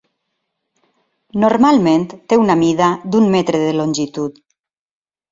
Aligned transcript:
Normalment 1.43 2.07
té 2.31 2.39
una 2.43 2.55
mida 2.61 2.87
d'un 3.15 3.27
metre 3.35 3.61
de 3.65 3.75
longitud. 3.81 4.41